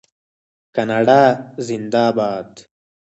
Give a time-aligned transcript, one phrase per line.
[0.75, 1.21] کاناډا
[1.65, 2.49] زنده باد.